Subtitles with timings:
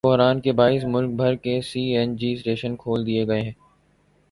[0.03, 3.51] petrol بحران کے باعث ملک بھر کے سی این جی اسٹیشن کھول دیئے گئے